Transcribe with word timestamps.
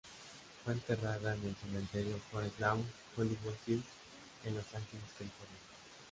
Fue 0.65 0.73
enterrada 0.73 1.35
en 1.35 1.45
el 1.45 1.55
cementerio 1.57 2.19
Forest 2.31 2.59
Lawn, 2.59 2.83
Hollywood 3.15 3.53
Hills 3.67 3.85
en 4.45 4.55
Los 4.55 4.65
Angeles, 4.73 5.11
California. 5.15 5.59